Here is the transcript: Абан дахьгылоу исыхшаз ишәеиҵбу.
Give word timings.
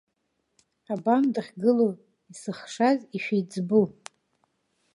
Абан 0.93 1.23
дахьгылоу 1.33 1.91
исыхшаз 2.31 2.99
ишәеиҵбу. 3.15 3.83